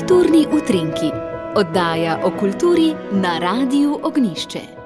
[0.00, 1.10] Kulturni utrinki,
[1.60, 4.79] oddaja o kulturi na Radiu Ognišče.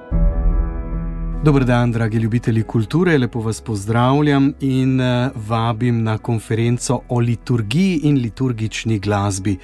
[1.45, 8.01] Dobro dan, dragi ljubitelji kulture, lepo vas pozdravljam in uh, vabim na konferenco o liturgiji
[8.03, 9.59] in liturgični glasbi.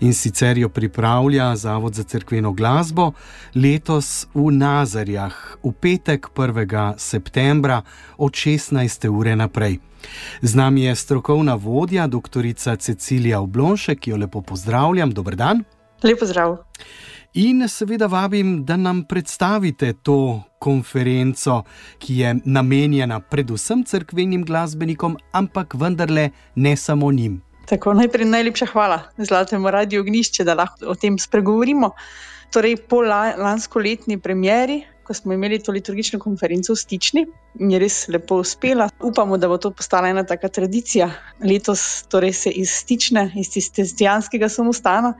[0.00, 3.12] In sicer jo pripravlja Zavod za crkveno glasbo
[3.54, 6.94] letos v Nazarjah, v petek 1.
[6.98, 7.82] septembra
[8.16, 9.08] od 16.
[9.08, 9.78] ure naprej.
[10.42, 12.52] Z nami je strokovna vodja, dr.
[12.78, 15.12] Cecilija Oblonšek, ki jo lepo pozdravljam.
[15.12, 15.64] Dobr dan.
[16.02, 16.56] Lepo zdrav.
[17.34, 21.62] In seveda vabim, da nam predstavite to konferenco,
[21.98, 27.42] ki je namenjena predvsem crkvenim glasbenikom, ampak vendarle ne samo njim.
[27.66, 31.90] Tako najprej najlepša hvala Zlatemu radiju Ognišče, da lahko o tem spregovorimo.
[32.52, 37.22] Torej, po lansko letni premjeri ko smo imeli to liturgično konferenco v Stični
[37.60, 38.88] in je res lepo uspela.
[39.06, 41.10] Upamo, da bo to postala ena taka tradicija.
[41.44, 45.14] Letos torej se iz Stične, iz Tistijanskega samostana,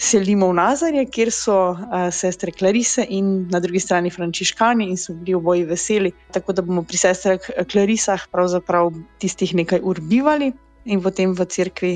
[0.00, 5.12] selimo v Nazarje, kjer so uh, sestre Klarise in na drugi strani Frančiškani in so
[5.12, 6.12] bili oboji veseli.
[6.32, 10.52] Tako da bomo pri sestrah Klarisah pravzaprav tistih nekaj ur bivali.
[10.88, 11.90] In potem v cerkvi,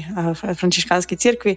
[0.61, 1.55] frančiškanski cerkvi,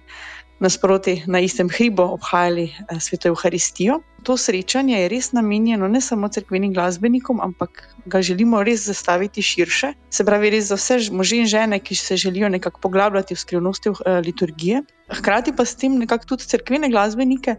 [0.60, 4.00] nasproti na istem hribu obhajali eh, sveto Euharistijo.
[4.22, 9.92] To srečanje je res namenjeno ne samo crkvenim glasbenikom, ampak ga želimo res zastaviti širše.
[10.10, 13.88] Se pravi, res za vse može in žene, ki se želijo nekako poglabljati v skrivnosti
[13.88, 14.82] eh, liturgije.
[15.18, 17.56] Hkrati pa s tem nekako tudi crkvene glasbenike.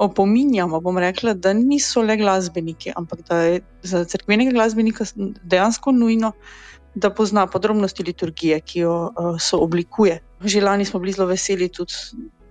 [0.00, 5.04] Opominjamo, bom rekla, da niso le glasbeniki, ampak da je za crkvenega glasbenika
[5.44, 6.32] dejansko nujno,
[6.94, 10.22] da pozna podrobnosti liturgije, ki jo uh, so oblikuje.
[10.40, 11.92] Že lani smo bili zelo veseli tudi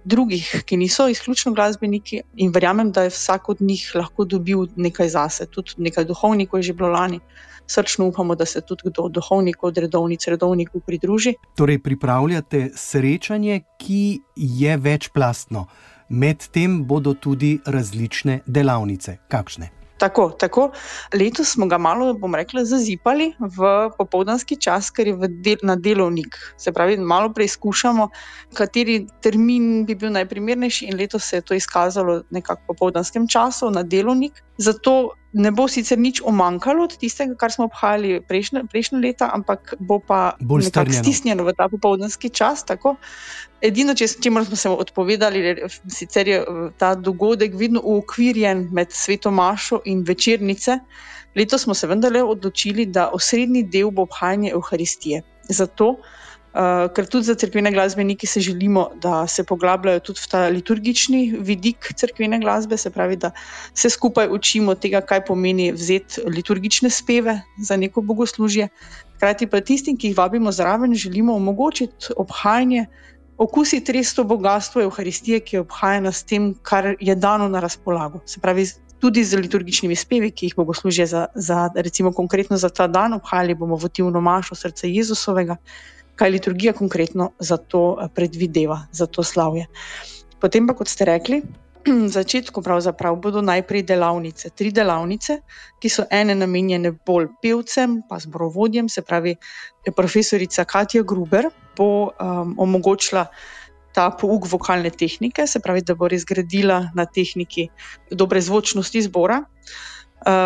[0.04, 5.10] drugih, ki niso izključno glasbeniki, in verjamem, da je vsak od njih lahko dobil nekaj
[5.10, 7.20] zase, tudi nekaj duhovnikov je že bilo lani.
[7.68, 11.36] Srčno upamo, da se tudi kdo od duhovnikov, od redovnic, redovnikov pridruži.
[11.56, 15.68] Torej, pripravljate srečanje, ki je večplastno,
[16.10, 19.18] medtem bodo tudi različne delavnice.
[19.28, 19.79] Kakšne?
[20.00, 20.70] Tako, tako.
[21.14, 26.38] Letos smo ga malo, bom rekla, zazipali v popoldanski čas, ker je del, na delovnik.
[26.58, 28.08] Se pravi, malo preizkušamo,
[28.56, 33.72] kateri termin bi bil najprimernejši, in letos se je to izkazalo nekako v popoldanskem času
[33.76, 34.40] na delovnik.
[34.60, 39.76] Zato ne bo sicer nič omankalo od tistega, kar smo obhajali prejšnje, prejšnje leta, ampak
[39.80, 42.66] bo pa nekako stisnjeno v ta popoldanski čas.
[42.68, 42.98] Tako.
[43.62, 46.42] Edino, če smo se odpovedali, sicer je
[46.78, 50.80] ta dogodek vedno ukvirjen med svetomašo in večernice.
[51.36, 55.22] Letos smo se vendarle odločili, da osrednji del bo obhajanje Euharistije.
[55.50, 55.96] Zato,
[56.50, 61.20] Uh, ker tudi za crkvene glasbenike se želimo, da se poglabljajo tudi v ta liturgični
[61.46, 63.30] vidik crkvene glasbe, se pravi, da
[63.74, 68.68] se skupaj učimo tega, kaj pomeni vzeti liturgične speve za neko bogoslužje.
[69.16, 72.88] Hkrati pa tistim, ki jih vabimo zraven, želimo omogočiti obhajanje,
[73.38, 78.24] okusiti res to bogatstvo Euharistije, ki je obhajena s tem, kar je dano na razpolago.
[78.26, 78.66] Se pravi,
[79.00, 83.54] tudi z liturgičnimi spevi, ki jih bogoslužje za, za recimo konkretno za ta dan obhajali,
[83.54, 85.62] bomo votivno mašo srca Jezusovega
[86.20, 89.68] kaj liturgija konkretno za to eh, predvideva, za to slavje.
[90.40, 91.42] Potem pa, kot ste rekli,
[92.04, 92.62] na začetku
[93.22, 95.40] bodo najprej delavnice, tri delavnice,
[95.80, 99.36] ki so ene namenjene bolj pevcem, pa zborovodjem, se pravi,
[99.96, 103.26] profesorica Katja Gruber bo um, omogočila.
[103.90, 107.70] Ta pouk vokalne tehnike, se pravi, da bo res gradila na tehniki
[108.12, 109.42] dobre zvočnosti zbora.
[109.42, 109.99] Eh,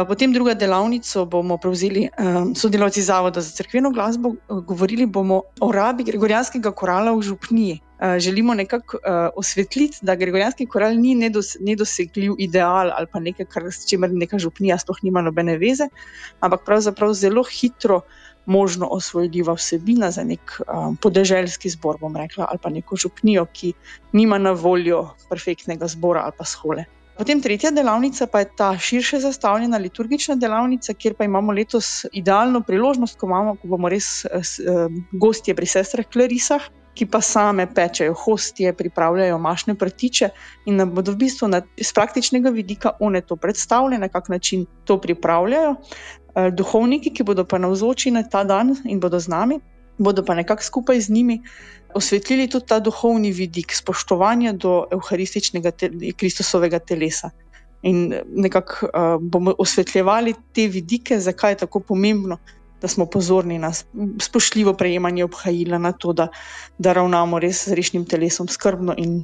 [0.07, 5.71] potem druga delavnica bomo prevzeli um, sodelavci Zavoda za crkveno glasbo, eh, govorili bomo o
[5.71, 7.79] rabi gregorijanskega korala v župniji.
[8.19, 8.97] Želimo nekako
[9.35, 14.39] osvetliti, da gregorijanski koral ni nedos, nedosegljiv ideal ali pa nekaj, kar, s čimer neka
[14.39, 15.87] župnija sploh nima nobene veze,
[16.39, 18.01] ampak pravzaprav zelo hitro
[18.45, 23.73] možno osvojljiva vsebina za nek um, podeželjski zbor, bom rekla, ali pa neko župnijo, ki
[24.11, 26.85] nima na voljo perfektnega zbora ali pa shole.
[27.17, 32.61] Potem tretja delavnica pa je ta širše zastavljena liturgična delavnica, kjer pa imamo letos idealno
[32.61, 34.41] priložnost, ko, imamo, ko bomo res eh,
[35.11, 40.29] gostje pri sestrah Klarisah, ki pa same pečejo hostje, pripravljajo mašne prtiče
[40.65, 44.65] in nam bodo v bistvu na, z praktičnega vidika one to predstavljene, na kak način
[44.85, 45.75] to pripravljajo.
[46.35, 49.59] Eh, duhovniki, ki bodo pa navzoči na ta dan in bodo z nami,
[49.97, 51.41] bodo pa nekako skupaj z njimi
[51.95, 57.29] osvetlili tudi ta duhovni vidik spoštovanja do evharističnega te, Kristusovega telesa.
[57.83, 62.37] In nekako uh, bomo osvetljevali te vidike, zakaj je tako pomembno,
[62.81, 63.71] da smo pozorni na
[64.19, 66.27] spoštljivo prejemanje obhajila, na to, da,
[66.77, 69.23] da ravnamo res z rešnim telesom skrbno in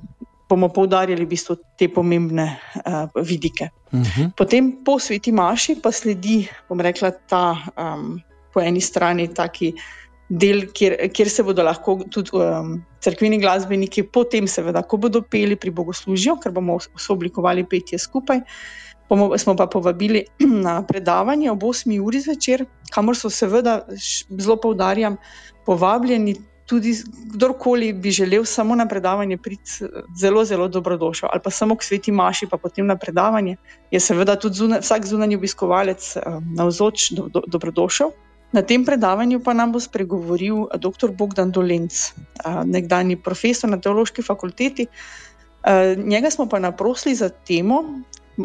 [0.50, 3.70] bomo poudarjali v bistvu te pomembne uh, vidike.
[3.92, 4.06] Uh mhm.
[4.06, 4.32] -huh.
[4.38, 8.22] Potem po sveti Maši pa sledi, bom rekla, ta um,
[8.54, 9.74] po eni strani taki
[10.30, 15.58] del, kjer, kjer se bodo lahko tudi um, crkveni glasbeniki, potem, seveda, ko bodo peli
[15.58, 16.78] pri bogoslužju, ker bomo
[17.10, 18.44] oblikovali petje skupaj.
[19.10, 20.26] Bomo, smo pa povabili
[20.66, 21.98] na predavanje ob 8.
[21.98, 23.82] uri zvečer, kamor so, seveda,
[24.30, 25.18] zelo poudarjam,
[25.66, 26.38] povabljeni
[26.70, 26.94] tudi
[27.34, 29.90] kdorkoli bi želel samo na predavanje priti,
[30.20, 33.56] zelo, zelo dobrodošel, ali pa samo k sveti Maši, pa potem na predavanje,
[33.92, 38.12] je seveda tudi zuna, vsak zunanji obiskovalec um, navzoč do, do, dobrodošel.
[38.52, 41.14] Na tem predavanju pa nam bo spregovoril dr.
[41.14, 41.94] Bogdan Dolenc,
[42.46, 44.88] uh, nekdani profesor na teološki fakulteti.
[45.62, 47.84] Uh, njega smo pa naprosili za temo,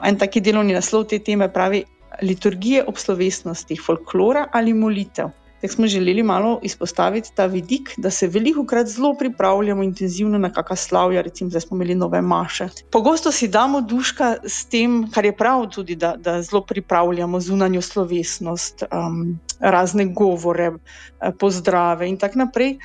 [0.02, 1.84] en taki delovni naslov te teme pravi:
[2.22, 5.32] Liturgije ob slovesnostih, folklora ali molitev.
[5.64, 10.50] Tako smo želeli malo izpostaviti ta vidik, da se veliko krat zelo pripravljamo intenzivno na
[10.52, 12.68] kakšna slavja, recimo zdaj smo imeli nove maše.
[12.92, 17.80] Pogosto si damo duška s tem, kar je prav tudi, da, da zelo pripravljamo zunanjo
[17.80, 22.76] slovesnost, um, razne govore, eh, pozdrave in tako naprej.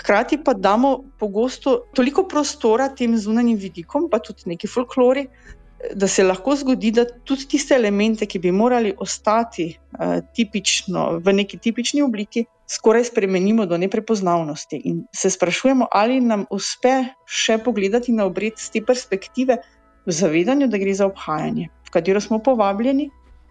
[0.00, 5.26] Hkrati pa damo pogosto toliko prostora tem zunanjim vidikom, pa tudi neki folklori,
[5.94, 11.34] da se lahko zgodi, da tudi tiste elemente, ki bi morali ostati uh, tipično, v
[11.34, 14.80] neki tipični obliki, skoraj spremenimo do neprepoznavnosti.
[14.84, 16.94] In se sprašujemo, ali nam uspe
[17.26, 19.58] še pogledati na obred z te perspektive,
[20.06, 23.10] v zavedanju, da gre za obhajanje, v katero smo povabljeni.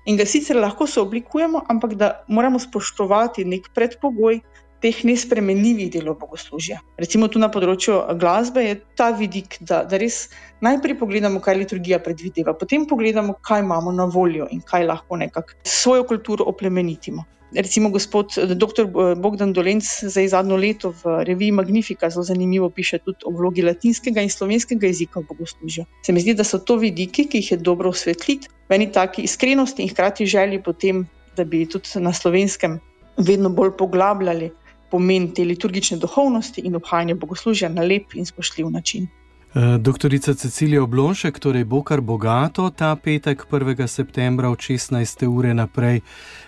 [0.10, 4.42] In ga sicer lahko sooblikujemo, ampak da moramo spoštovati nek predpogoj,
[4.82, 6.80] teh nespremenljivih delov bogoslužja.
[7.02, 10.26] Recimo tu na področju glasbe je ta vidik, da, da res
[10.66, 15.62] najprej pogledamo, kaj liturgija predvideva, potem pogledamo, kaj imamo na voljo in kaj lahko nekako
[15.68, 17.28] svojo kulturo oplemenitimo.
[17.52, 18.86] Recimo, gospod dr.
[19.20, 24.24] Bogdan Dolenc za zadnjo leto v reviji Magnifica zelo zanimivo piše tudi o vlogi latinskega
[24.24, 25.84] in slovenskega jezika v bogoslužju.
[26.06, 29.28] Se mi zdi, da so to vidiki, ki jih je dobro osvetliti, v eni taki
[29.28, 31.04] iskrenosti in hkrati želji potem,
[31.36, 32.80] da bi tudi na slovenskem
[33.18, 34.52] vedno bolj poglabljali
[34.92, 39.08] pomen te liturgične duhovnosti in obhajanja bogoslužja na lep in spoštljiv način.
[39.54, 43.88] Eh, doktorica Cecilija Oblonšek, torej bo kar bogato ta petek 1.
[43.88, 45.28] septembra od 16.
[45.28, 46.00] ure naprej.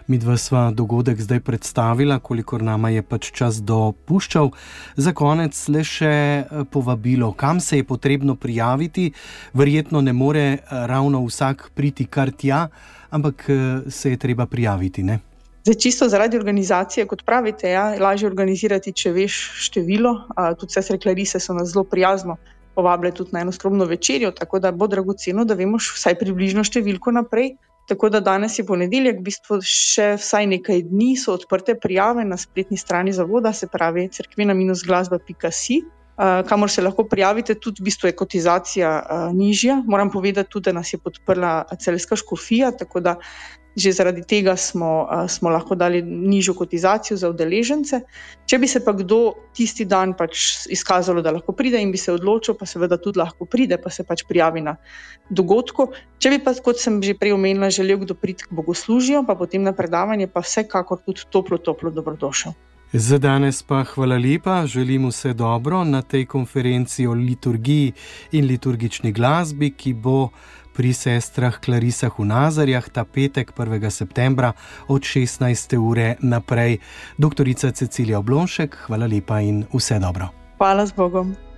[0.08, 4.52] Mi dva sva dogodek zdaj predstavila, kolikor nama je pač čas dopuščal.
[4.96, 9.12] Za konec le še eh, povabilo, kam se je potrebno prijaviti.
[9.54, 12.70] Verjetno ne more eh, ravno vsak priti kar tja,
[13.10, 13.46] ampak
[13.90, 15.04] se je treba prijaviti.
[15.04, 15.20] Ne?
[15.64, 19.38] Zdaj, čisto zaradi organizacije, kot pravite, ja, je lažje organizirati, če veš
[19.68, 20.12] število.
[20.60, 22.36] Tudi vse reklarise so nas zelo prijazno
[22.76, 27.54] povabile na eno skromno večerjo, tako da bo dragoceno, da vemo vsaj približno številko naprej.
[27.88, 32.38] Tako da danes je ponedeljek, v bistvu še vsaj nekaj dni so odprte prijave na
[32.40, 35.82] spletni strani zavoda, se pravi crkvena-glasba.si.
[36.48, 39.82] Kamor se lahko prijavite, tudi v bistvu je kotizacija uh, nižja.
[39.88, 43.18] Moram povedati tudi, da nas je podprla celska škofija, tako da
[43.76, 48.04] Že zaradi tega smo, smo lahko dali nižjo kotizacijo za udeležence.
[48.46, 52.14] Če bi se pa kdo tisti dan pač izkazalo, da lahko pride in bi se
[52.14, 54.76] odločil, pa seveda tudi lahko pride, pa se pač prijavi na
[55.30, 55.90] dogodku.
[56.22, 59.66] Če bi pa, kot sem že prej omenila, želel kdo priti k bogoslužju, pa potem
[59.66, 62.54] na predavanje, pa vsekakor tudi toplo, toplo dobrodošel.
[62.94, 67.94] Za danes pa hvala lepa, želim vse dobro na tej konferenci o liturgiji
[68.32, 70.30] in liturgični glasbi, ki bo
[70.74, 73.78] pri sestrah Klarisah v Nazarjah ta petek 1.
[73.94, 74.58] septembra
[74.90, 75.78] od 16.
[75.78, 76.82] ure naprej.
[77.18, 80.34] Doktorica Cecilija Oblonšek, hvala lepa in vse dobro.
[80.58, 81.53] Hvala z Bogom.